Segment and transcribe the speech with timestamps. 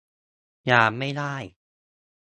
[0.65, 1.35] หยามไม่ได้